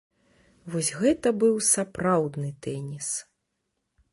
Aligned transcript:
Вось 0.75 0.87
гэта 1.01 1.33
быў 1.43 1.53
сапраўдны 1.73 2.49
тэніс! 2.67 3.13